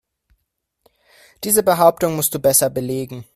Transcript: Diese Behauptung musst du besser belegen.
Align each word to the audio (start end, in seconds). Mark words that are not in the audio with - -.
Diese 1.43 1.61
Behauptung 1.61 2.15
musst 2.15 2.33
du 2.33 2.39
besser 2.39 2.71
belegen. 2.71 3.23